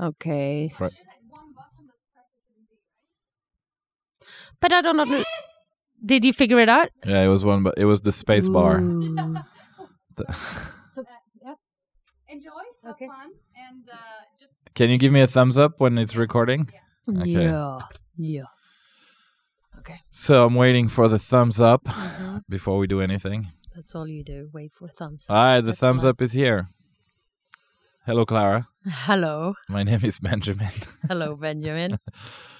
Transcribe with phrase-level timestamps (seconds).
[0.00, 0.70] Okay.
[0.76, 0.88] Fri-
[4.60, 5.24] But I don't know.
[6.04, 6.88] Did you figure it out?
[7.04, 8.80] Yeah, it was one, but it was the space bar.
[8.80, 9.36] Ooh.
[10.16, 10.34] The-
[12.28, 12.50] Enjoy,
[12.84, 13.08] have Okay.
[13.08, 13.96] fun, and uh,
[14.38, 16.64] just Can you give me a thumbs up when it's recording?
[17.08, 17.28] Okay.
[17.28, 17.78] Yeah.
[18.16, 18.42] Yeah.
[19.80, 19.98] Okay.
[20.12, 22.42] So I'm waiting for the thumbs up Mhm.
[22.48, 23.48] before we do anything.
[23.74, 24.48] That's all you do.
[24.52, 25.26] Wait for thumbs.
[25.28, 25.34] up.
[25.36, 26.68] All right, the That's thumbs not- up is here.
[28.06, 28.68] Hello, Clara.
[28.86, 29.54] Hello.
[29.68, 30.70] My name is Benjamin.
[31.08, 31.98] Hello, Benjamin.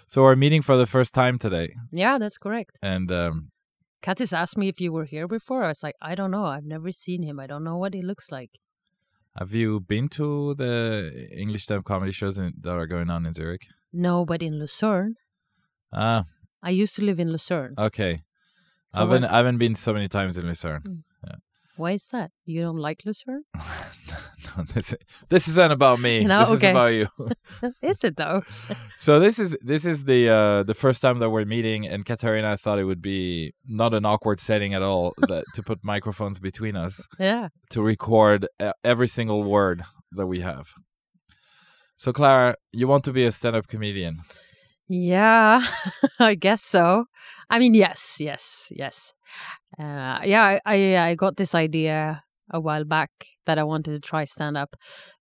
[0.07, 2.79] so we're meeting for the first time today, yeah, that's correct.
[2.83, 3.51] and um,
[4.03, 5.65] Katis asked me if you were here before.
[5.65, 6.45] I was like, I don't know.
[6.45, 7.39] I've never seen him.
[7.41, 8.51] I don't know what he looks like.
[9.39, 13.35] have you been to the English stand comedy shows in, that are going on in
[13.35, 13.66] Zurich?
[13.93, 15.15] No, but in Lucerne.
[15.93, 16.25] Ah,
[16.63, 17.75] I used to live in Lucerne.
[17.79, 18.23] okay.
[18.95, 21.05] So I haven't I haven't been so many times in Lucerne.
[21.80, 22.30] Why is that?
[22.45, 23.45] You don't like Lucerne?
[23.57, 24.95] no, this,
[25.30, 26.25] this isn't about me.
[26.25, 27.09] No, this is about you.
[27.82, 28.43] is it though?
[28.99, 32.59] So this is this is the uh, the first time that we're meeting, and Katarina
[32.59, 36.77] thought it would be not an awkward setting at all that to put microphones between
[36.77, 37.49] us Yeah.
[37.71, 38.46] to record
[38.85, 40.66] every single word that we have.
[41.96, 44.18] So Clara, you want to be a stand-up comedian?
[44.93, 45.63] Yeah,
[46.19, 47.05] I guess so.
[47.49, 49.15] I mean, yes, yes, yes.
[49.79, 53.11] Uh, yeah, I, I I got this idea a while back
[53.46, 54.74] that I wanted to try stand up,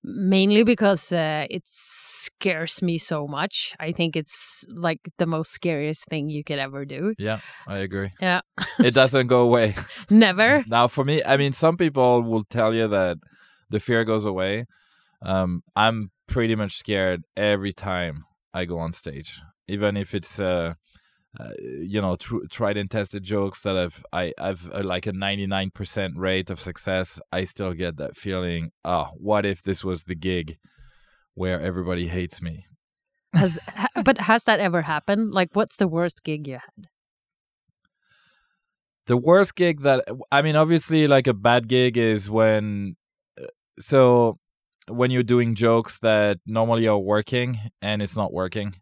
[0.03, 3.75] mainly because uh, it scares me so much.
[3.79, 7.13] I think it's like the most scariest thing you could ever do.
[7.19, 8.09] Yeah, I agree.
[8.19, 8.41] Yeah,
[8.79, 9.75] It doesn't go away.
[10.09, 10.63] never.
[10.67, 13.17] Now, for me, I mean, some people will tell you that
[13.69, 14.65] the fear goes away.
[15.21, 20.73] Um, I'm pretty much scared every time I go on stage, even if it's uh,
[21.39, 25.11] uh you know, tr- tried and tested jokes that I've I I've uh, like a
[25.11, 27.19] 99% rate of success.
[27.31, 28.71] I still get that feeling.
[28.83, 30.57] Oh, what if this was the gig
[31.35, 32.65] where everybody hates me?
[33.33, 35.31] Has ha- but has that ever happened?
[35.31, 36.89] Like, what's the worst gig you had?
[39.09, 42.95] the worst gig that i mean obviously like a bad gig is when
[43.41, 43.47] uh,
[43.79, 44.37] so
[44.89, 48.75] when you're doing jokes that normally are working and it's not working.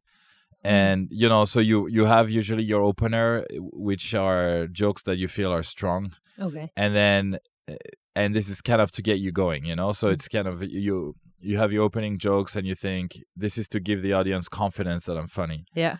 [0.64, 3.46] And you know so you you have usually your opener
[3.88, 6.14] which are jokes that you feel are strong.
[6.42, 6.70] Okay.
[6.76, 7.76] and then uh,
[8.16, 9.92] and this is kind of to get you going you know?
[9.92, 13.68] So it's kind of you you have your opening jokes and you think this is
[13.70, 15.66] to give the audience confidence that i'm funny.
[15.74, 15.98] Yeah.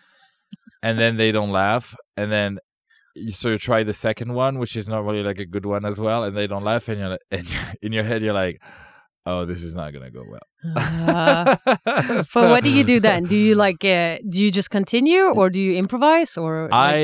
[0.82, 1.96] and then they don't laugh.
[2.16, 2.58] And then
[3.14, 5.98] you sort of try the second one which is normally like a good one as
[6.00, 7.48] well and they don't laugh and you're like, and
[7.82, 8.60] in your head you're like
[9.30, 10.46] oh this is not gonna go well
[11.14, 11.56] Uh,
[12.34, 13.20] but what do you do then?
[13.32, 16.96] Do you like uh, do you just continue or do you improvise or i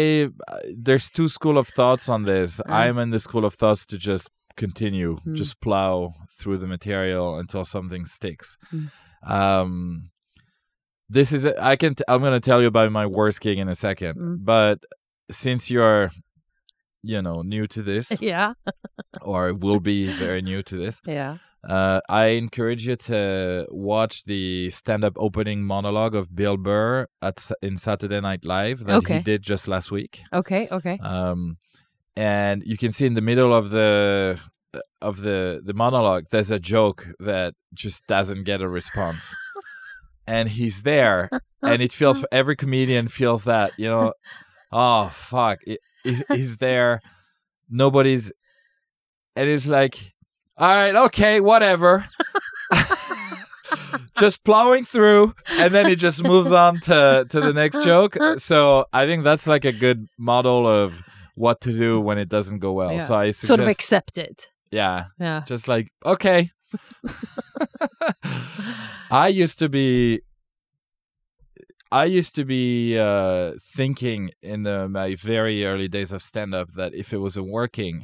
[0.54, 2.80] uh, there's two school of thoughts on this Uh.
[2.82, 4.26] i'm in the school of thoughts to just
[4.64, 5.34] continue Hmm.
[5.40, 5.92] just plow
[6.38, 8.86] through the material until something sticks Hmm.
[9.38, 9.70] um
[11.16, 13.68] this is a- i can t- i'm gonna tell you about my worst gig in
[13.68, 14.36] a second Mm.
[14.52, 14.76] but
[15.42, 16.10] since you're
[17.04, 18.54] you know new to this yeah.
[19.22, 21.00] or will be very new to this.
[21.06, 21.36] Yeah.
[21.66, 27.74] Uh, i encourage you to watch the stand-up opening monologue of bill burr at in
[27.78, 29.16] saturday night live that Okay.
[29.16, 30.20] he did just last week.
[30.40, 30.98] Okay okay.
[31.02, 31.56] Um,
[32.16, 34.38] and you can see in the middle of the
[35.00, 39.34] of the the monologue there's a joke that just doesn't get a response.
[40.26, 41.30] And he's there
[41.62, 44.12] and it feels every comedian feels that you know?
[44.76, 45.58] Oh fuck.
[45.72, 47.00] It, it- he's there.
[47.70, 48.30] Nobody's
[49.36, 50.14] and it's like
[50.56, 52.06] all right okay whatever.
[54.18, 58.16] Just plowing through and then it just moves on to to the next joke.
[58.38, 61.02] So i think that's like a good model of
[61.34, 62.92] what to do when it doesn't go well.
[62.92, 62.98] Yeah.
[63.00, 64.48] so i suggest sort of accept it.
[64.70, 65.06] Yeah.
[65.18, 65.42] Yeah.
[65.46, 66.50] Just like okay.
[69.10, 70.20] I used to be
[72.02, 74.20] i used to be uh thinking
[74.52, 77.96] in the, my very early days of stand up that if it wasn't working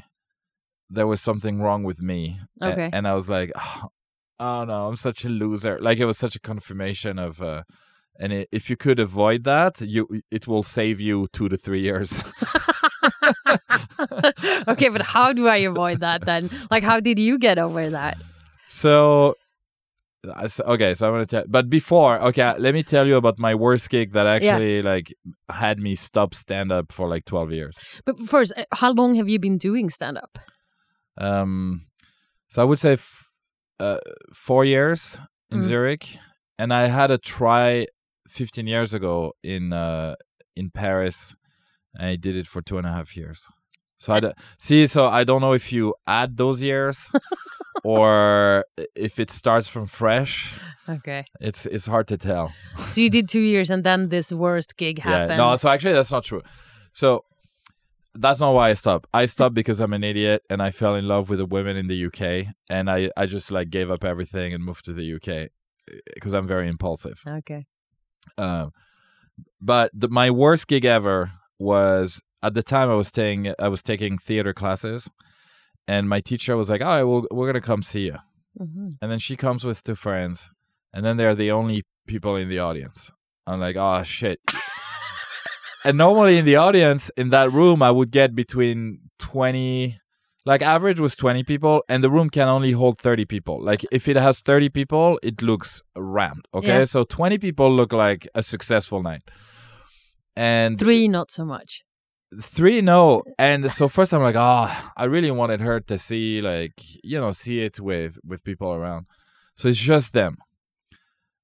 [0.99, 2.23] there was something wrong with me.
[2.61, 2.89] A- Okay.
[2.97, 3.83] and i was like oh,
[4.47, 5.75] oh no i'm such a loser.
[5.87, 7.63] Like it was such a confirmation of uh
[8.23, 10.03] and i if you could avoid that you
[10.37, 12.11] it will save you two to three years.
[14.73, 16.43] Okay but how do i avoid that then?
[16.73, 18.17] Like how did you get over that?
[18.69, 19.35] So-
[20.25, 21.45] okay, so I'm gonna tell.
[21.49, 25.13] But before, okay, let me tell you about my worst gig that actually like
[25.49, 27.81] had me stop stand up for like 12 years.
[28.05, 30.39] but first uh, how long have you been doing stand up
[31.19, 31.87] Um,
[32.49, 33.31] so I would say f-
[33.79, 33.99] uh,
[34.35, 35.21] four years
[35.51, 35.65] in Mm.
[35.65, 36.19] Zurich,
[36.59, 37.87] and I had a try
[38.29, 40.15] 15 years ago in uh
[40.57, 41.35] in Paris,
[41.99, 43.47] I did it for two and a half years.
[43.99, 44.87] So I d- see.
[44.87, 47.11] So I don't know if you add those years,
[47.85, 48.65] or
[48.95, 50.53] if it starts from fresh.
[50.89, 51.25] Okay.
[51.41, 52.53] It's it's hard to tell.
[52.89, 55.31] So you did two years, and then this worst gig happened.
[55.31, 55.37] Yeah.
[55.37, 56.43] No, so actually that's not true.
[56.93, 57.25] So
[58.15, 59.07] that's not why I stopped.
[59.15, 61.87] I stopped because I'm an idiot and I fell in love with the women in
[61.87, 65.51] the UK and I I just like gave up everything and moved to the UK
[66.15, 67.23] because I'm very impulsive.
[67.27, 67.67] Okay.
[68.37, 68.73] Um,
[69.61, 73.83] but the, my worst gig ever was at the time I was taking I was
[73.83, 75.09] taking theater classes,
[75.93, 78.19] and my teacher was like, "All right, well, we're gonna come see you."
[78.57, 80.51] hmm And then she comes with two friends,
[80.95, 82.99] and then they're the only people in the audience.
[83.47, 84.39] I'm like, "Oh shit."
[85.85, 88.79] and normally in the audience in that room, I would get between
[89.19, 89.99] twenty.
[90.47, 93.63] Like average was 20 people and the room can only hold 30 people.
[93.63, 96.47] Like if it has 30 people, it looks rammed.
[96.55, 96.79] Okay?
[96.79, 96.85] Yeah.
[96.87, 99.23] So 20 people look like a successful night.
[100.35, 101.83] And Three, not so much.
[102.41, 103.23] Three no.
[103.39, 107.33] And so first i'm like oh i really wanted her to see like you know
[107.33, 109.07] see it with with people around.
[109.57, 110.39] So it's just them.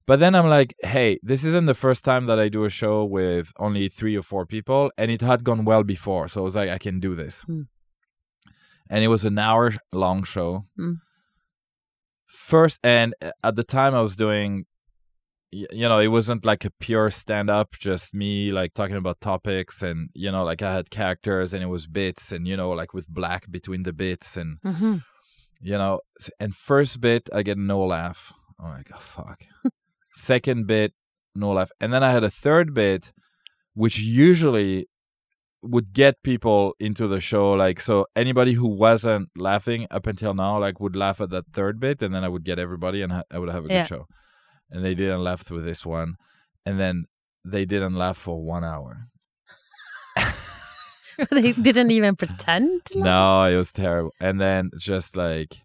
[0.06, 3.05] But then i'm like hey this isn't the first time that i do a show
[3.05, 6.56] with only three or four people and it had gone well before so i was
[6.56, 7.43] like i can do this.
[7.43, 7.62] Hmm.
[8.88, 10.67] and it was an hour long show.
[10.77, 10.94] Hmm.
[12.27, 14.67] first and uh, at the time i was doing
[15.81, 19.82] you know it wasn't like a pure stand up just me like talking about topics
[19.88, 22.93] and you know like i had characters and it was bits and you know like
[22.97, 24.97] with black between the bits and hmm
[25.70, 26.00] you know
[26.43, 28.20] and first bit i get no laugh.
[28.61, 29.38] I'm like oh fuck.
[30.14, 30.93] Second bit
[31.35, 31.70] no laugh.
[31.81, 33.12] And then i had a third bit
[33.75, 34.87] which usually
[35.62, 40.59] would get people into the show like so anybody who wasn't laughing up until now
[40.59, 43.29] like would laugh at that third bit and then i would get everybody and ha-
[43.35, 43.82] i would have a Yeah.
[43.82, 44.06] good show
[44.71, 46.17] and they didn't laugh with this one
[46.65, 47.05] and then
[47.45, 49.09] they didn't laugh for one hour
[51.31, 52.83] they didn't even pretend.
[52.95, 53.05] laugh?
[53.05, 55.63] no it was terrible and then just like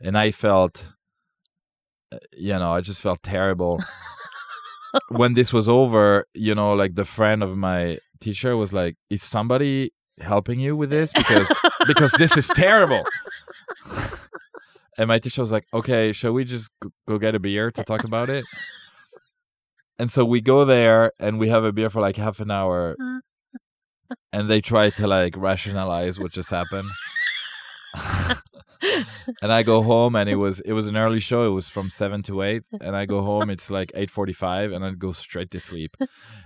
[0.00, 0.86] and i felt
[2.12, 3.82] uh, you know i just felt terrible
[5.08, 9.22] when this was over you know like the friend of my teacher was like is
[9.22, 11.50] somebody helping you with this because
[11.86, 13.02] because this is terrible
[15.00, 16.70] and my teacher was like okay shall we just
[17.08, 18.44] go get a beer to talk about it
[19.98, 22.96] and so we go there and we have a beer for like half an hour
[24.32, 26.90] and they try to like rationalize what just happened
[29.42, 31.46] and I go home and it was it was an early show.
[31.46, 33.50] It was from seven to eight, and I go home.
[33.50, 35.96] It's like eight forty five, and I go straight to sleep.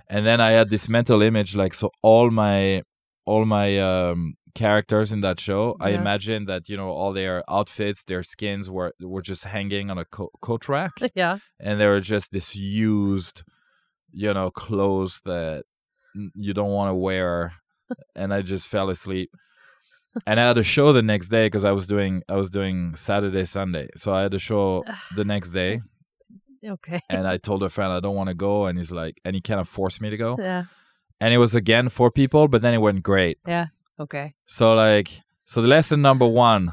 [0.09, 2.81] And then I had this mental image, like so all my
[3.25, 5.75] all my um characters in that show.
[5.79, 9.97] I imagine that you know all their outfits, their skins were were just hanging on
[9.99, 11.37] a co- coat rack, yeah.
[11.59, 13.43] and they were just this used,
[14.11, 15.65] you know, clothes that
[16.33, 17.53] you don't want to wear.
[18.15, 19.29] And I just fell asleep
[20.25, 22.95] and I had a show the next day because I was doing I was doing
[22.95, 24.83] Saturday Sunday, so I had a show
[25.15, 25.81] the next day,
[26.65, 27.01] Okay.
[27.09, 29.41] and I told a friend I don't want to go, and he's like, and he
[29.41, 30.63] kind of forced me to go, Yeah.
[31.19, 33.37] and it was again four people, but then it went great.
[33.99, 34.33] Okay.
[34.45, 35.09] So like,
[35.45, 36.71] so the lesson number one,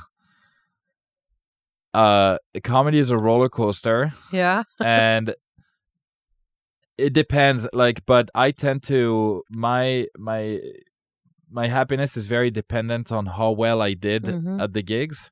[1.95, 4.63] uh, comedy is a roller coaster, Yeah.
[4.81, 5.35] and
[6.99, 7.67] it depends.
[7.73, 10.59] Like, but I tend to my my
[11.51, 14.61] my happiness is very dependent on how well I did Mhm.
[14.63, 15.31] at the gigs,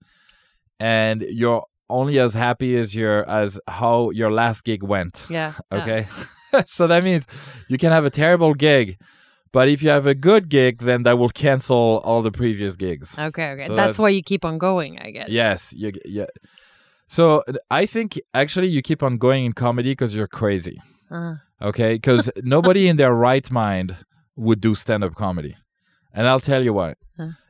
[0.79, 5.25] and you're only as happy as your as how your last gig went.
[5.31, 5.55] Yeah.
[5.73, 5.79] yeah.
[5.83, 6.07] Okay,
[6.67, 7.27] so that means
[7.69, 8.99] you can have a terrible gig,
[9.53, 13.19] but if you have a good gig, then that will cancel all the previous gigs.
[13.19, 13.51] Okay.
[13.53, 13.67] Okay.
[13.67, 15.29] So That's that- why you keep on going, I guess.
[15.31, 16.27] Yes, you yeah.
[17.07, 20.81] So I think actually you keep on going in comedy because you're crazy.
[21.11, 23.95] Uh, Okay, because nobody in their right mind
[24.35, 25.57] would do stand-up comedy,
[26.15, 26.95] and I'll tell you why.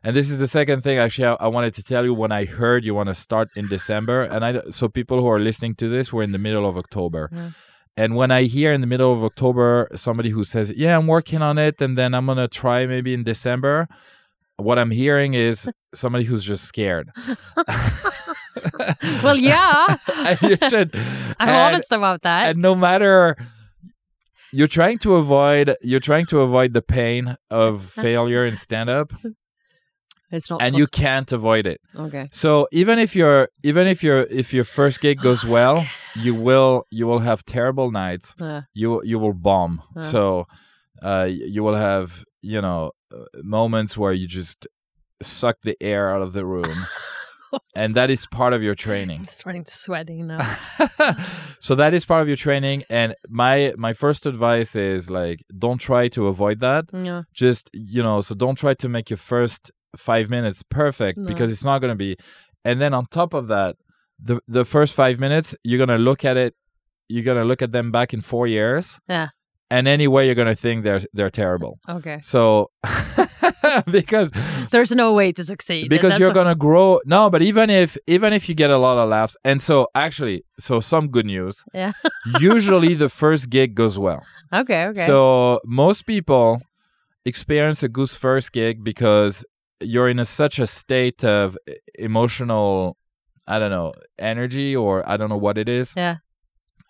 [0.03, 2.45] And this is the second thing actually I, I wanted to tell you when I
[2.45, 5.89] heard you want to start in December, and I so people who are listening to
[5.89, 7.31] this, we're in the middle of October.
[8.01, 11.43] And when I hear in the middle of October somebody who says, "Yeah, I'm working
[11.43, 13.89] on it," and then I'm gonna try maybe in December,
[14.57, 17.11] what I'm hearing is somebody who's just scared.
[19.23, 19.97] well, yeah.
[20.43, 20.91] You should.
[21.41, 22.51] I'm and- honest about that.
[22.51, 23.37] and no matter
[24.53, 29.13] you're trying to avoid you're trying to avoid the pain of failure in stand up
[30.31, 30.63] it's not.
[30.63, 31.81] and you can't avoid it.
[31.97, 32.29] Okay.
[32.33, 36.85] so even if your even if your if your first gig goes well you will
[36.91, 40.03] you will have terrible nights Uh, you you will bomb Uh.
[40.03, 40.47] so
[41.03, 44.67] uh you will have you know uh, moments where you just
[45.23, 46.87] suck the air out of the room
[47.75, 50.43] and that is part of your training I'm starting to sweating now.
[51.61, 55.79] so that is part of your training and my my first advice is like don't
[55.79, 57.23] try to avoid that yeah.
[57.35, 61.27] just you know so don't try to make your first five minutes perfect No.
[61.27, 62.17] because it's not going to be
[62.65, 63.77] and then on top of that
[64.23, 66.55] the the first five minutes you're going to look at it
[67.13, 69.31] you're gonna look at them back in four years, Yeah.
[69.69, 71.81] and anyway, you're gonna think they're they're terrible.
[71.89, 72.21] Okay.
[72.23, 72.71] So
[73.91, 74.31] because
[74.71, 75.89] There's no way to succeed.
[75.91, 79.09] because you're gonna grow no but even if even if you get a lot of
[79.09, 81.93] laughs and so actually so some good news Yeah.
[82.41, 84.87] usually the first gig goes well Okay.
[84.87, 85.07] Okay.
[85.07, 86.61] so most people
[87.25, 89.45] experience a goose first gig because
[89.81, 91.57] you're in a, such a state of
[91.99, 92.97] emotional
[93.47, 96.17] i don't know energy or i don't know what it is Yeah.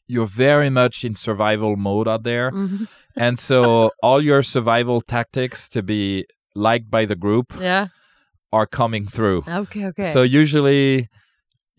[0.07, 2.89] you're very much in survival mode out there Mhm.
[3.25, 7.89] and so all your survival tactics to be liked by the group Yeah.
[8.53, 9.87] are coming through Okay.
[9.91, 10.03] Okay.
[10.15, 11.09] so usually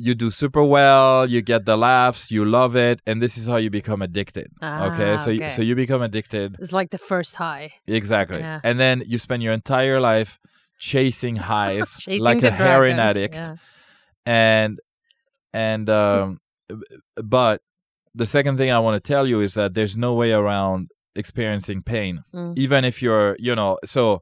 [0.08, 3.58] you do super well, you get the laughs, you love it, and this is how
[3.58, 4.48] you become addicted.
[4.88, 5.53] okay, Ah, so You, okay.
[5.56, 7.65] so you become addicted it's like the first high.
[7.86, 8.60] exactly, Yeah.
[8.63, 10.39] and then you spend your entire life
[10.81, 13.55] chasing highs Chasing like a heroin addict, Yeah.
[14.25, 14.79] and
[15.53, 16.39] and um,
[17.38, 17.61] but
[18.21, 21.79] the second thing I want to tell you is that there's no way around experiencing
[21.83, 22.53] pain, Mm.
[22.57, 24.21] even if you're you know so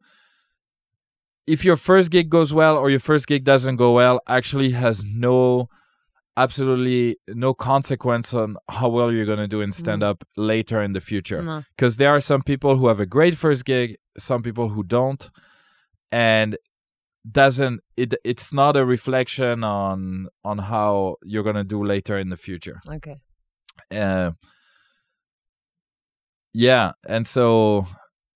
[1.47, 5.03] if your first gig goes well or your first gig doesn't go well actually has
[5.03, 5.67] no
[6.37, 10.93] absolutely no consequence on how well you're going to do in stand up later in
[10.93, 11.41] the future.
[11.75, 15.29] Because there are some people who have a great first gig some people who don't
[16.11, 16.57] and
[17.29, 22.29] doesn't it it's not a reflection on on how you're going to do later in
[22.29, 22.79] the future.
[22.87, 23.17] Okay.
[23.93, 24.31] uh,
[26.53, 27.85] yeah and so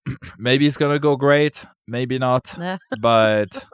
[0.38, 2.58] maybe it's gonna go great maybe not
[3.01, 3.65] but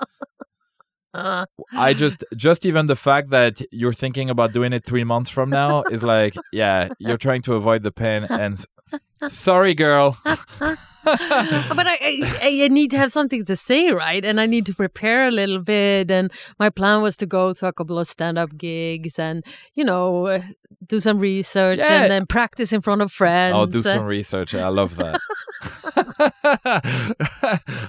[1.11, 5.29] Uh, i just just even the fact that you're thinking about doing it three months
[5.31, 8.63] from now is like yeah you're trying to avoid the pain and
[9.27, 10.15] sorry girl
[11.75, 14.23] but I, I I need to have something to say, right?
[14.25, 16.11] And I need to prepare a little bit.
[16.11, 19.43] And my plan was to go to a couple of stand-up gigs and
[19.75, 20.41] you know uh,
[20.87, 22.01] do some research Yeah.
[22.03, 23.53] and then practice in front of friends.
[23.55, 25.19] i'll do some research i love that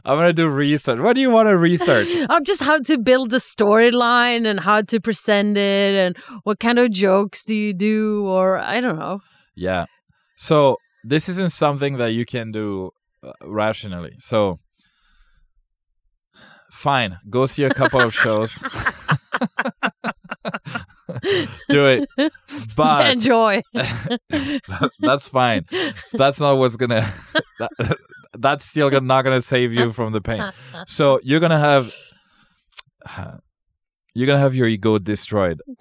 [0.05, 3.31] i'm gonna do research what do you want to research Oh, just how to build
[3.31, 8.25] the storyline and how to present it and what kind of jokes do you do
[8.27, 9.21] or I don't know.
[9.55, 9.87] Yeah.
[10.37, 12.91] So this isn't something that you can do
[13.23, 14.15] Uh, rationally.
[14.19, 14.61] So
[16.73, 18.59] fine, go see a couple of shows.
[21.69, 22.09] do it.
[22.77, 23.63] But Enjoy.
[25.01, 25.67] that's fine.
[26.13, 27.13] That's not what's going to
[28.39, 30.43] that's still gonna- not going to save you from the pain.
[30.87, 31.93] So you're going to have
[34.15, 35.61] you're going to have your ego destroyed.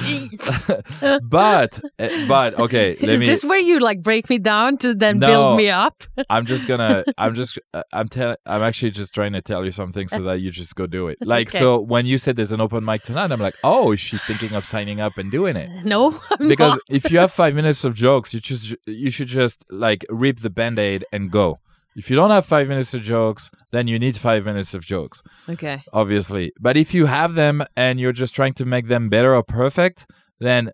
[0.00, 1.20] Jeez.
[1.28, 4.94] but eh, but okay, let Is me this where you like break me down to
[4.94, 5.26] then No.
[5.26, 6.02] build me up?
[6.28, 7.04] I'm just gonna.
[7.18, 7.58] I'm just.
[7.74, 8.36] uh, I'm telling.
[8.46, 11.18] I'm actually just trying to tell you something so that you just go do it.
[11.20, 11.58] Like Okay.
[11.58, 14.54] so, when you said there's an open mic tonight, I'm like, oh, is she thinking
[14.54, 15.70] of signing up and doing it?
[15.84, 16.80] No, I'm Because not.
[16.88, 20.50] if you have five minutes of jokes, you just you should just like rip the
[20.50, 21.60] band aid and go.
[21.96, 25.22] If you don't have five minutes of jokes, then you need five minutes of jokes,
[25.48, 25.82] okay.
[25.92, 26.52] obviously.
[26.60, 30.06] But if you have them and you're just trying to make them better or perfect,
[30.38, 30.70] then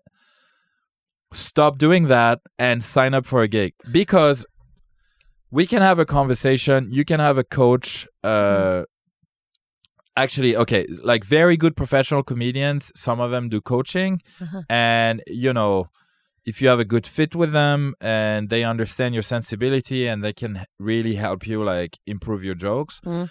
[1.33, 4.45] stop doing that and sign up for a gig because
[5.51, 8.83] we can have a conversation you can have a coach uh
[10.15, 14.61] actually okay like very good professional comedians some of them do coaching Uh-huh.
[14.69, 15.87] and you know
[16.49, 20.33] if you have a good fit with them and they understand your sensibility and they
[20.41, 20.53] can
[20.91, 23.29] really help you like improve your jokes Mm.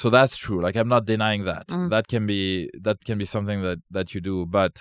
[0.00, 1.88] so that's true like i'm not denying that Mm.
[1.94, 2.42] that can be
[2.86, 4.72] that can be something that that you do but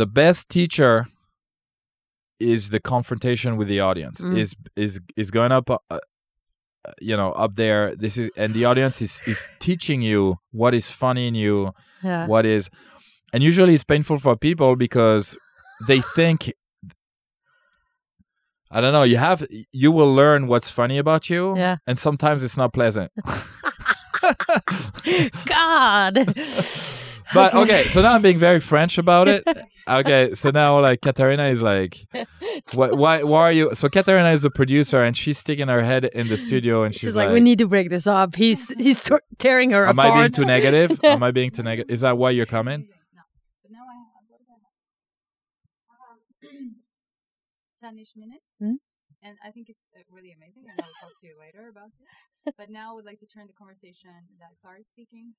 [0.00, 0.92] the best teacher
[2.40, 4.36] is the confrontation with the audience Mm.
[4.42, 5.98] is is is going up uh, uh,
[7.08, 10.86] you know up there this is and the audience is is teaching you what is
[11.02, 11.56] funny in you
[12.02, 12.26] Yeah.
[12.32, 12.70] what is
[13.32, 15.36] and usually it's painful for people because
[15.86, 16.52] they think
[18.70, 21.76] i don't know you have you will learn what's funny about you Yeah.
[21.86, 23.12] and sometimes it's not pleasant
[25.46, 26.14] God.
[27.34, 29.44] but okay so now i'm being very french about it
[29.88, 32.06] okay so now like katarina is like
[32.72, 36.04] why, why why are you so katarina is a producer and she's sticking her head
[36.06, 38.34] in the studio and she's, She's like, we need to break this up.
[38.34, 40.12] He's he's t- tearing her am apart.
[40.14, 42.80] i being too negative am i being too negative is that why you're coming
[43.14, 43.22] No.
[43.62, 44.72] But now I have what do I have?
[45.90, 48.76] I have ten-ish minutes, Mm.
[49.24, 50.64] and I think it's uh, really amazing.
[50.68, 52.06] And I'll talk to you later about it.
[52.60, 55.34] But now I would like to turn the conversation that Clara is speaking.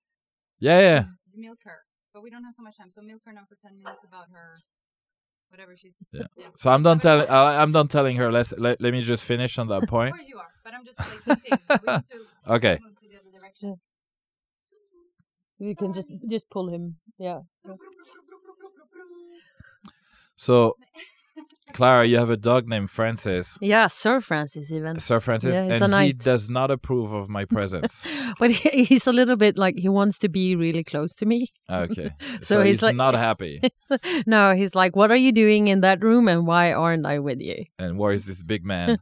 [0.60, 1.12] yeah yeah is
[1.48, 1.79] Milk her,
[2.13, 2.91] but we don't have so much time.
[2.91, 4.48] So milk her now for ten minutes about her,
[5.51, 5.98] whatever she's.
[6.12, 6.27] Yeah.
[6.41, 6.50] yeah.
[6.62, 9.53] so i'm done telling uh, i'm done telling her let's let, let me just finish
[9.62, 11.58] on that Of point course you are, but I'm just like hinting.
[11.84, 12.20] we need to
[12.56, 12.75] Okay.
[12.86, 13.70] move to the other direction.
[15.60, 16.84] You can just just pull him.
[17.27, 17.39] Yeah.
[20.46, 20.75] So
[21.74, 23.58] Clara, you have a dog named Francis.
[23.62, 25.00] Yeah, Sir Francis even.
[25.00, 28.06] Sir Francis, Yeah, and he does not approve of my presence.
[28.40, 31.48] But he, he's a little bit like he wants to be really close to me.
[31.70, 32.12] okay,
[32.42, 33.62] So so, he's he's like- not happy.
[34.26, 37.40] no, he's like, "What are you doing in that room, and why aren't I with
[37.40, 38.98] you?" and where is this big man?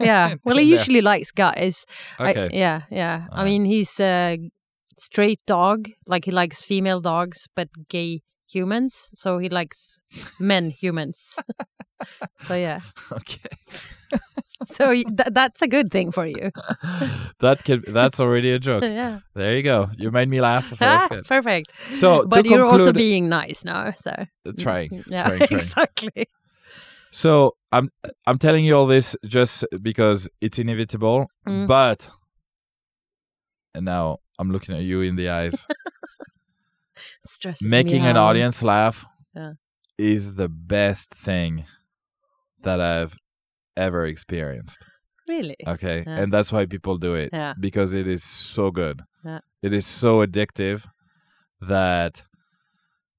[0.00, 0.34] yeah.
[0.44, 1.84] Well, he usually likes guys.
[2.18, 3.26] I- Okay, yeah, yeah.
[3.32, 3.44] I Uh.
[3.44, 4.38] mean, he's a
[4.98, 5.88] straight dog.
[6.06, 9.10] Like he likes female dogs, but gay humans.
[9.14, 10.00] So he likes
[10.40, 11.36] men humans.
[12.38, 12.80] so yeah.
[13.12, 13.50] okay.
[14.64, 16.50] So th- that's a good thing for you.
[17.40, 18.82] that could that's already a joke.
[18.82, 19.20] yeah.
[19.34, 19.90] There you go.
[19.98, 20.72] You made me laugh.
[20.74, 21.70] So Ah, perfect.
[21.90, 23.92] So But you're also being nice now.
[23.96, 24.10] So
[24.46, 25.60] Uh, trying, yeah, trying, trying.
[25.60, 26.26] exactly.
[27.12, 27.90] So I'm
[28.26, 31.66] I'm telling you all this just because it's inevitable, Mm.
[31.68, 32.10] but
[33.74, 35.66] and now I'm looking at you in the eyes.
[37.26, 39.52] Stresses Making an audience laugh Yeah.
[39.98, 41.64] is the best thing
[42.62, 43.16] that I've
[43.76, 44.78] ever experienced.
[45.28, 45.56] Really?
[45.66, 46.16] Okay, Yeah.
[46.20, 47.54] and that's why people do it Yeah.
[47.60, 49.02] because it is so good.
[49.24, 49.40] Yeah.
[49.62, 50.86] It is so addictive
[51.60, 52.22] that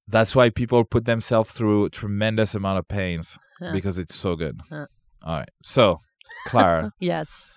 [0.08, 3.38] that's why people put themselves through tremendous amount of pains
[3.72, 4.60] because it's so good.
[4.72, 4.86] All
[5.26, 5.48] right.
[5.62, 6.00] So,
[6.46, 7.48] Clara, Yes.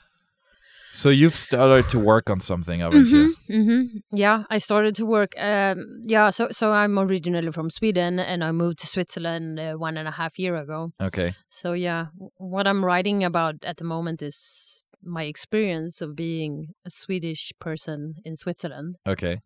[0.94, 3.36] So you've started to work on something, haven't you?
[3.48, 3.82] hmm
[4.12, 5.32] Yeah, I started to work.
[5.38, 9.98] Um, yeah, so so I'm originally from Sweden, and I moved to Switzerland uh, one
[9.98, 10.92] and a half year ago.
[11.02, 11.34] Okay.
[11.50, 12.06] So yeah,
[12.38, 18.14] what I'm writing about at the moment is my experience of being a Swedish person
[18.24, 18.96] in Switzerland.
[19.08, 19.40] Okay.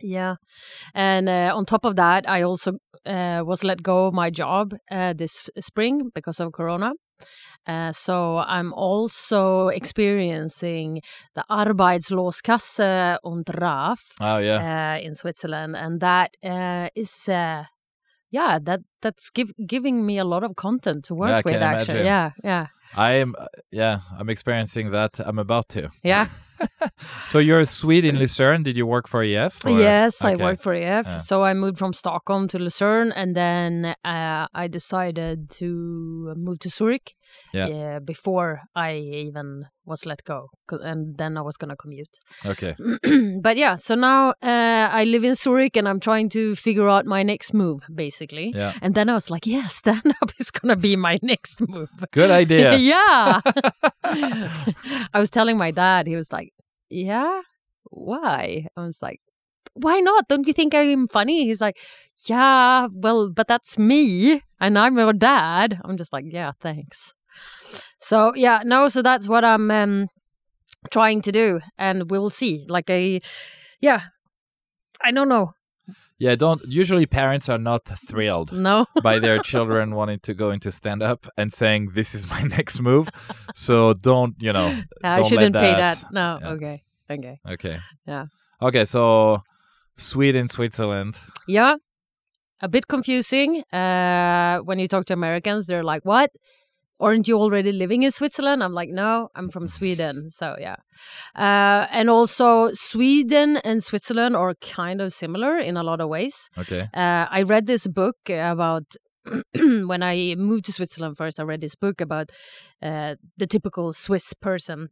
[0.00, 0.34] Yeah,
[0.94, 2.72] and uh, on top of that, I also
[3.06, 6.92] uh, was let go of my job uh, this f- spring because of Corona.
[7.66, 11.00] Uh, so I'm also experiencing
[11.34, 14.96] the Arbeitsloskasse und RAV Oh yeah.
[14.98, 17.64] uh, in Switzerland, and that uh, is, uh,
[18.30, 21.62] yeah, that that's give, giving me a lot of content to work Yeah, with.
[21.62, 22.06] Actually, imagine.
[22.06, 23.34] yeah, yeah, I am.
[23.38, 25.18] uh, Yeah, I'm experiencing that.
[25.18, 25.90] I'm about to.
[26.02, 26.26] yeah.
[27.26, 28.62] So you're a Swede in Lucerne.
[28.62, 29.64] Did you work for EF?
[29.66, 31.06] or- Yes, I worked for EF.
[31.06, 31.18] Yeah.
[31.18, 36.68] So I moved from Stockholm to Lucerne, and then uh, I decided to move to
[36.68, 37.14] Zurich.
[37.54, 37.68] Yeah.
[37.68, 42.10] uh, before I even was let go, and then I was gonna commute.
[42.44, 42.74] Okay.
[43.40, 47.06] but yeah, so now uh, I live in Zurich, and I'm trying to figure out
[47.06, 48.52] my next move, basically.
[48.54, 48.74] Yeah.
[48.82, 51.88] And then I was like, yeah, stand up is gonna be my next move.
[52.12, 52.76] Good idea.
[52.82, 53.40] Yeah.
[54.04, 56.52] I was telling my dad, he was like,
[56.90, 57.42] Yeah,
[57.90, 58.66] why?
[58.76, 59.20] I was like,
[59.74, 60.28] Why not?
[60.28, 61.46] Don't you think I'm funny?
[61.46, 61.78] He's like,
[62.26, 65.80] Yeah, well, but that's me and I'm your dad.
[65.84, 67.14] I'm just like, Yeah, thanks.
[68.00, 70.08] So, yeah, no, so that's what I'm um,
[70.90, 71.60] trying to do.
[71.78, 72.66] And we'll see.
[72.68, 73.20] Like, I,
[73.80, 74.02] yeah,
[75.00, 75.52] I don't know.
[76.24, 76.34] Yeah.
[76.44, 76.60] Don't.
[76.82, 78.86] Usually, parents are not thrilled No.
[79.08, 82.80] by their children wanting to go into stand up and saying this is my next
[82.80, 83.06] move.
[83.54, 84.34] So don't.
[84.46, 84.68] You know.
[85.02, 86.12] I don't shouldn't pay that- that.
[86.12, 86.52] No, yeah.
[86.54, 86.76] okay.
[87.10, 87.36] Okay.
[87.54, 87.76] Okay.
[88.06, 88.26] Yeah.
[88.60, 88.84] Okay.
[88.84, 89.42] So
[89.96, 91.14] Sweden, Switzerland.
[91.48, 91.74] Yeah,
[92.60, 93.62] a bit confusing.
[93.72, 96.30] Uh, when you talk to Americans, they're like, "What?
[97.02, 100.76] Aren't you already living in Switzerland?" I'm like, "No, I'm from Sweden." So yeah,
[101.36, 106.48] uh, and also Sweden and Switzerland are kind of similar in a lot of ways.
[106.56, 106.88] Okay.
[106.94, 108.84] Uh, I read this book about
[109.54, 111.38] when I moved to Switzerland first.
[111.38, 112.30] I read this book about
[112.82, 114.88] uh, the typical Swiss person.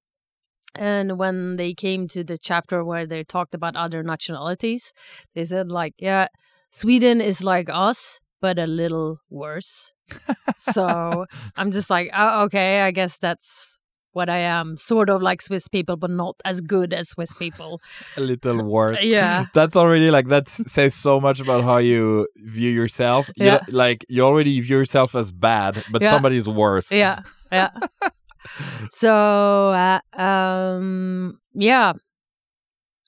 [0.76, 4.92] And when they came to the chapter where they talked about other nationalities,
[5.34, 6.28] they said, like, yeah,
[6.70, 9.92] Sweden is like us, but a little worse.
[10.58, 13.76] So I'm just like, oh, okay, I guess that's
[14.12, 14.76] what I am.
[14.76, 17.80] Sort of like Swiss people, but not as good as Swiss people.
[18.16, 19.02] A little worse.
[19.04, 19.44] Yeah.
[19.54, 23.30] That's already like that says so much about how you view yourself.
[23.36, 23.58] Yeah.
[23.58, 26.10] don't- like you already view yourself as bad, but Yeah.
[26.10, 26.90] somebody's worse.
[26.92, 27.20] yeah
[27.52, 27.70] yeah
[28.90, 31.92] so uh, um yeah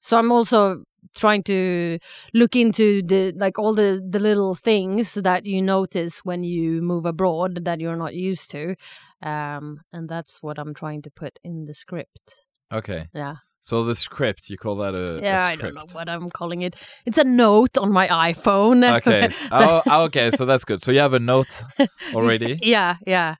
[0.02, 0.82] so i'm also
[1.14, 1.98] trying to
[2.34, 7.04] look into the like all the the little things that you notice when you move
[7.06, 8.74] abroad that you're not used to
[9.22, 12.40] um and that's what i'm trying to put in the script
[12.72, 13.08] Okay.
[13.14, 16.30] yeah So the script, you call that a, a yeah i don't know what i'm
[16.30, 16.74] calling it
[17.06, 19.28] it's a note on my iphone Okay.
[19.52, 20.30] oh, oh, okay.
[20.32, 20.82] So that's good.
[20.82, 21.52] So you have a note
[22.16, 22.58] already.
[22.62, 23.36] yeah yeah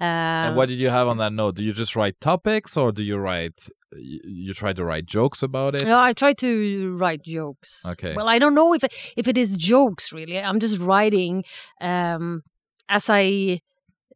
[0.00, 1.56] um, and what did you have on that note?
[1.56, 3.58] Do you just write topics, or do you write?
[3.96, 5.86] You, try to write jokes about it.
[5.86, 7.82] Yeah, I try to write jokes.
[7.86, 8.14] Okay.
[8.14, 10.38] Well, I don't know if it, if it is jokes really.
[10.38, 11.44] I'm just writing
[11.80, 12.42] um,
[12.88, 13.60] as I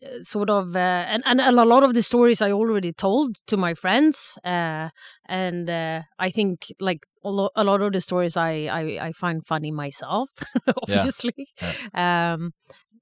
[0.04, 3.56] uh, sort of uh, and, and a lot of the stories I already told to
[3.56, 4.90] my friends, uh,
[5.26, 9.12] and uh, I think like a lo- a lot of the stories I I, I
[9.12, 10.28] find funny myself,
[10.82, 11.48] obviously.
[11.60, 12.34] Yeah.
[12.34, 12.52] Um,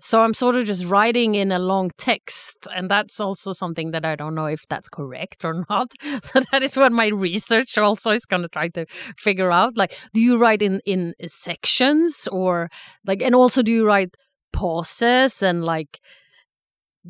[0.01, 4.05] so I'm sort of just writing in a long text, and that's also something that
[4.05, 5.93] I don't know if that's correct or not.
[6.23, 8.87] So that is what my research also is going to try to
[9.19, 9.77] figure out.
[9.77, 12.71] Like, do you write in in sections or
[13.07, 14.15] like, and also do you write
[14.53, 16.01] pauses and like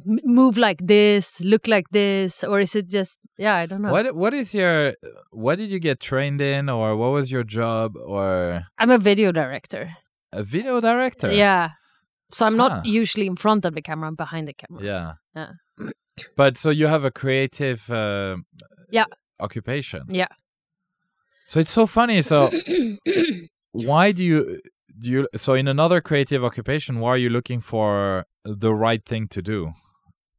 [0.05, 3.55] move like this, look like this, or is it just yeah?
[3.55, 3.92] I don't know.
[3.92, 4.94] What what is your
[5.31, 9.33] what did you get trained in or what was your job or I'm a video
[9.33, 9.92] director.
[10.33, 11.33] a video director?
[11.33, 11.70] Yeah.
[12.35, 14.83] So I'm not usually in front of the camera, I'm behind the camera.
[14.83, 15.12] Yeah.
[15.37, 15.53] Yeah.
[16.37, 18.37] But so you have a creative uh,
[18.90, 19.07] Yeah.
[19.40, 20.03] occupation.
[20.09, 20.29] Yeah.
[21.47, 22.23] So it's so funny.
[22.23, 22.51] So
[23.73, 24.61] why do you
[24.99, 29.29] do you so in another creative occupation why are you looking for the right thing
[29.29, 29.73] to do?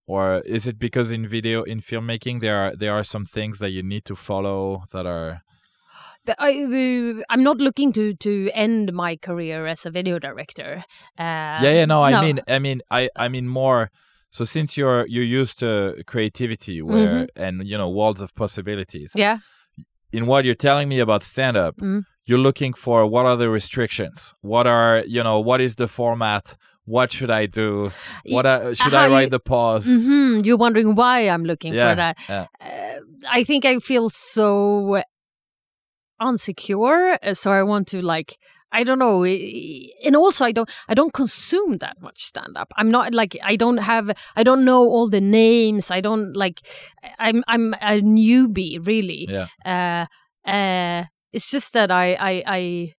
[0.07, 3.71] Or is it because in video in filmmaking there are there are some things that
[3.71, 5.41] you need to follow that are
[6.39, 10.83] I, uh, I'm not looking to to end my career as a video director.
[11.19, 13.89] Uh, yeah yeah no i mean i mean i i mean more
[14.31, 19.37] so since you're you're used to creativity where and you know worlds of possibilities yeah,
[20.11, 22.03] in what you're telling me about stand up Mm.
[22.25, 26.57] you're looking for what are the restrictions what are you know what is the format
[26.85, 27.91] what should i do
[28.35, 31.73] what are, should how i write you- the pause hmm You're wondering why I'm looking
[31.73, 32.15] Yeah, for that.
[32.29, 32.45] yeah.
[32.59, 32.99] Uh,
[33.39, 35.01] I think I feel so
[36.21, 38.37] unsecure, uh, so I want to like.
[38.71, 40.69] I don't know, and also I don't.
[40.89, 42.73] I don't consume that much stand up.
[42.75, 44.11] I'm not like I don't have.
[44.35, 45.91] I don't know all the names.
[45.91, 46.59] I don't like.
[47.19, 47.43] I'm.
[47.47, 49.27] I'm a newbie, really.
[49.29, 52.93] yeah uh, uh, it's just that I, I, I,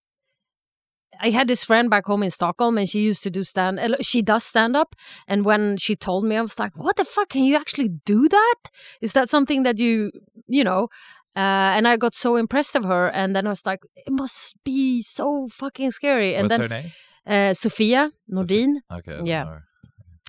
[1.20, 3.78] I had this friend back home in Stockholm, and she used to do stand.
[3.78, 4.94] uh, She does stand up,
[5.26, 7.30] and when she told me, I was like, "What the fuck?
[7.30, 8.56] Can you actually do that?
[9.00, 10.10] Is that something that you,
[10.46, 10.88] you know?"
[11.36, 14.56] Uh, and I got so impressed of her, and then I was like, "It must
[14.64, 16.92] be so fucking scary." And what's then her name
[17.26, 19.58] uh, Sofia Nordin, okay Yeah.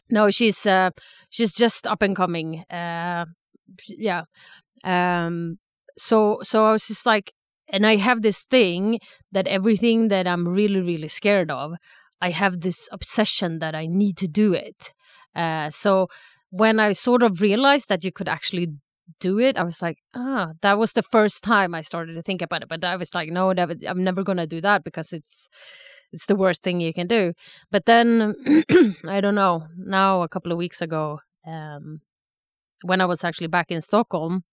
[0.09, 0.89] no, she's uh,
[1.29, 2.63] she's just up and coming.
[2.69, 3.25] Uh,
[3.87, 4.23] yeah.
[4.83, 5.59] Um.
[5.97, 7.33] So so I was just like,
[7.69, 8.99] and I have this thing
[9.31, 11.73] that everything that I'm really really scared of,
[12.21, 14.91] I have this obsession that I need to do it.
[15.35, 15.69] Uh.
[15.69, 16.07] So
[16.49, 18.67] when I sort of realized that you could actually
[19.19, 22.41] do it, I was like, ah, that was the first time I started to think
[22.41, 22.69] about it.
[22.69, 25.47] But I was like, no, that, I'm never gonna do that because it's
[26.11, 27.33] it's the worst thing you can do.
[27.71, 28.35] But then
[29.07, 29.67] I don't know.
[29.77, 32.01] Now a couple of weeks ago, um,
[32.83, 34.43] when I was actually back in Stockholm,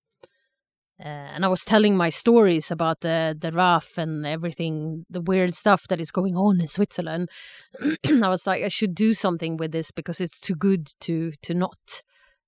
[1.01, 5.55] uh, and I was telling my stories about the the RAV and everything, the weird
[5.55, 7.29] stuff that is going on in Switzerland.
[8.07, 11.55] I was like, I should do something with this because it's too good to to
[11.55, 12.03] not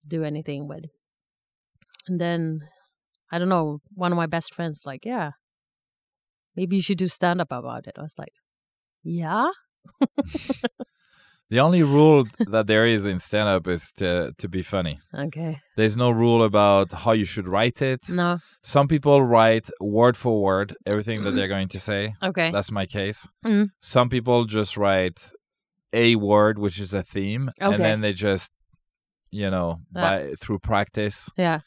[0.07, 0.85] do anything with.
[2.09, 2.61] And then
[3.33, 3.81] I don't know.
[3.95, 5.33] One of my best friends like, yeah,
[6.55, 7.95] maybe you should do stand up about it.
[7.99, 8.33] I was like,
[9.03, 9.49] yeah.
[11.51, 15.61] the only rule that there is in stand up is to to be funny Okay.
[15.77, 18.39] there's no rule about how you should write it No.
[18.63, 22.51] some people write word for word everything that they're going to say Okay.
[22.51, 23.29] That's my case.
[23.45, 23.69] Mm.
[23.81, 25.19] Some people just write
[25.93, 27.75] a word, which is a theme, Okay.
[27.75, 28.51] and then they just,
[29.31, 30.03] you know, Yeah.
[30.03, 31.61] by through practice, yeah.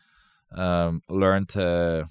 [0.52, 2.08] Um, learn to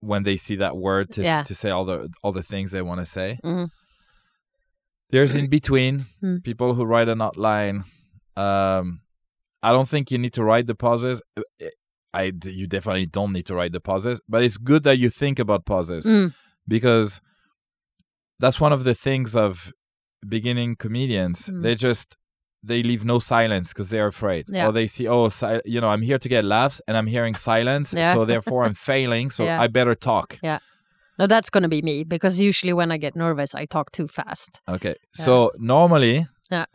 [0.00, 1.42] when they see that word to Yeah.
[1.44, 3.38] to say all the all the things they want to say.
[3.44, 3.70] Mhm.
[5.10, 6.42] There's in between Mm.
[6.42, 7.84] people who write an outline.
[8.36, 9.00] Um,
[9.62, 11.22] I don't think you need to write the pauses.
[12.12, 15.38] I you definitely don't need to write the pauses, but it's good that you think
[15.38, 16.34] about pauses Mm.
[16.68, 17.20] because
[18.40, 19.72] that's one of the things of
[20.28, 21.62] beginning comedians Mm.
[21.62, 22.16] they just
[22.66, 24.66] they leave no silence because they're afraid Yeah.
[24.66, 27.34] or they see oh si- you know i'm here to get laughs and i'm hearing
[27.34, 28.14] silence Yeah.
[28.14, 29.60] so therefore i'm failing so Yeah.
[29.64, 30.58] i better talk Yeah.
[31.18, 34.50] No, that's gonna be me because usually when I get nervous, I talk too fast.
[34.76, 36.66] okay so normally Yeah.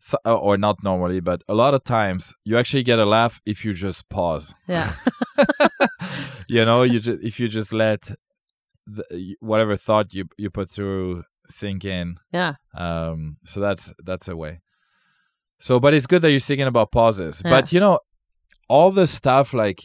[0.00, 3.40] so, uh, or not normally but a lot of times you actually get a laugh
[3.44, 4.92] if you just pause Yeah.
[6.48, 8.00] you know you just if you just let
[8.86, 12.54] the, whatever thought you you put through sink in yeah.
[12.76, 14.60] um so that's that's a way
[15.60, 17.50] so but it's good that you're thinking about pauses Yeah.
[17.50, 17.98] but you know
[18.68, 19.80] all the stuff like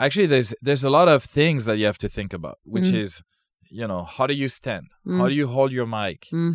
[0.00, 3.00] actually there's there's a lot of things that you have to think about which Mhm.
[3.04, 3.22] is
[3.70, 5.18] you know how do you stand Mm.
[5.18, 6.54] how do you hold your mic Mm.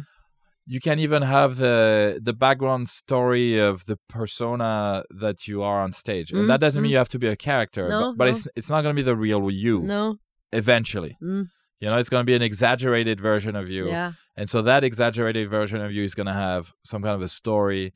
[0.66, 5.92] you can even have the the background story of the persona that you are on
[5.94, 6.94] stage and Mm, that doesn't mean mm.
[6.94, 8.32] you have to be a character No, but, but no.
[8.32, 10.18] it's it's not going to be the real you No.
[10.54, 11.48] eventually Mm.
[11.82, 14.14] You know it's going to be an exaggerated version of you Yeah.
[14.38, 17.28] and so that exaggerated version of you is going to have some kind of a
[17.42, 17.92] story.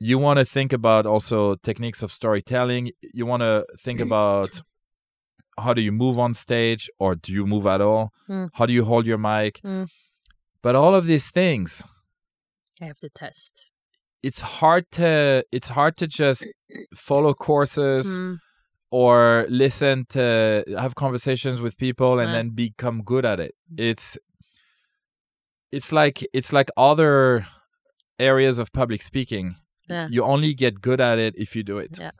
[0.00, 2.90] You want to think about also techniques of storytelling.
[3.18, 4.50] You want to think about
[5.64, 8.12] how do you move on stage or do you move at all?
[8.28, 8.50] Mm.
[8.54, 9.60] How do you hold your mic?
[9.62, 9.88] Mm.
[10.62, 11.82] But all of these things,
[12.82, 13.52] I have to test.
[14.22, 16.42] it's hard to it's hard to just
[17.08, 18.38] follow courses Mm,
[19.00, 22.36] or listen to have conversations with people and Yeah.
[22.36, 23.52] then become good at it
[23.90, 24.08] it's
[25.72, 27.46] it's like it's like other
[28.18, 29.46] areas of public speaking
[29.90, 30.06] Yeah.
[30.14, 32.12] you only get good at it if you do it Yeah.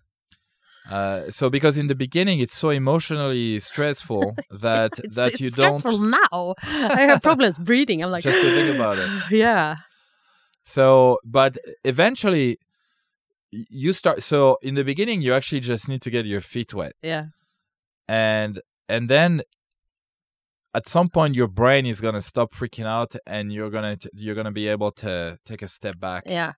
[0.96, 4.24] uh, so because in the beginning it's so emotionally stressful
[4.66, 6.54] that it's, that it's you don't stressful now.
[6.98, 7.98] I have problems breathing.
[8.02, 9.08] I'm like Just to think about it.
[9.44, 9.76] Yeah.
[10.76, 11.52] So, but
[11.84, 12.58] eventually
[13.70, 14.22] you start.
[14.22, 17.26] So in the beginning, you actually just need to get your feet wet, Yeah.
[18.08, 19.42] and and then
[20.74, 24.34] at some point your brain is gonna stop freaking out, and you're gonna t- you're
[24.34, 26.24] gonna be able to take a step back.
[26.26, 26.52] Yeah.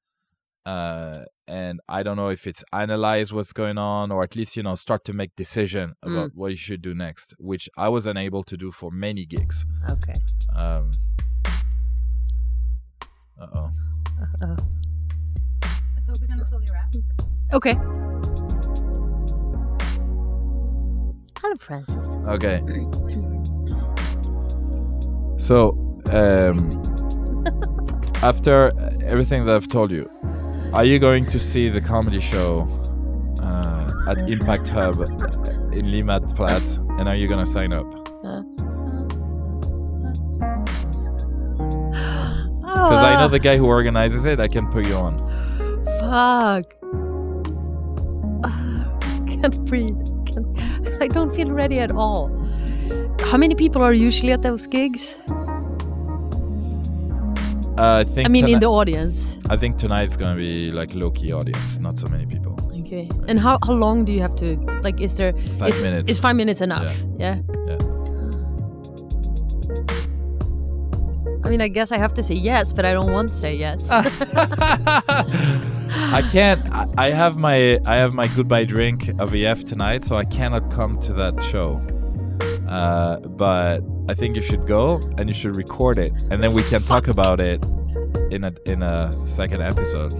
[0.64, 4.62] Uh, and I don't know if it's analyze what's going on, or at least you
[4.64, 8.42] know start to make decision about what you should do next, which I was unable
[8.44, 9.64] to do for many gigs.
[9.88, 10.14] Okay.
[10.56, 10.90] Um,
[13.40, 13.70] uh-oh
[14.22, 14.56] uh oh.
[16.08, 16.94] Uh, So we're gonna slowly wrap.
[17.52, 17.74] okay.
[21.40, 22.06] Hello, Francis.
[22.28, 22.60] Okay.
[25.38, 25.70] So,
[26.10, 26.56] um,
[28.22, 28.72] after
[29.04, 30.10] everything that I've told you,
[30.72, 32.66] are you going to see the comedy show
[33.42, 35.00] uh, at Impact Hub
[35.72, 36.78] in Limmatplatz?
[36.98, 37.86] And are you going to sign up?
[42.76, 44.38] Because I know the guy who organizes it.
[44.38, 45.18] I can put you on.
[46.06, 46.66] Fuck.
[49.26, 49.98] Can't breathe.
[50.26, 52.30] Can't, I don't feel ready at all.
[53.20, 55.16] How many people are usually at those gigs?
[57.76, 58.26] Uh, I think.
[58.26, 59.36] I mean, in the audience.
[59.50, 62.54] I think tonight's going to be like low key audience, not so many people.
[62.80, 63.08] Okay.
[63.26, 65.00] And how, how long do you have to like?
[65.00, 66.10] Is there Five is, minutes.
[66.10, 66.96] Is five minutes enough?
[67.18, 67.40] Yeah.
[67.40, 67.78] Yeah.
[71.44, 73.52] I mean, I guess I have to say yes, but I don't want to say
[73.52, 73.90] yes.
[76.12, 76.70] I can't.
[76.72, 80.70] I, I have my I have my goodbye drink of EF tonight, so I cannot
[80.70, 81.80] come to that show.
[82.68, 86.62] Uh, but I think you should go and you should record it, and then we
[86.64, 87.64] can talk about it
[88.30, 90.12] in a in a second episode.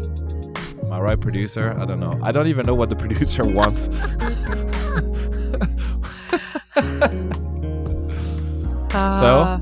[0.82, 1.76] Am I right, producer?
[1.78, 2.18] I don't know.
[2.22, 3.88] I don't even know what the producer wants.
[8.96, 9.60] So?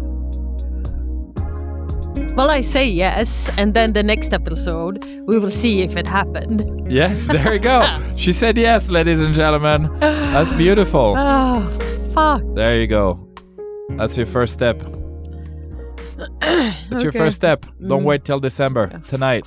[2.37, 6.63] Well, I say yes, and then the next episode we will see if it happened.
[6.91, 7.87] yes, there you go.
[8.17, 9.89] She said yes, ladies and gentlemen.
[10.01, 11.15] That's beautiful.
[11.17, 11.71] Oh,
[12.13, 12.43] fuck.
[12.55, 13.29] There you go.
[13.97, 14.83] That's your first step.
[16.41, 17.67] That's your first step.
[17.89, 18.07] Don't Mm.
[18.11, 18.89] wait till December.
[19.09, 19.47] Tonight.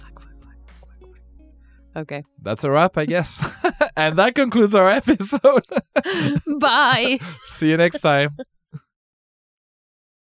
[1.96, 2.24] Okay.
[2.42, 3.42] That's a wrap, I guess.
[3.98, 5.66] and that concludes our episode.
[6.60, 7.20] Bye.
[7.52, 8.38] See you next time.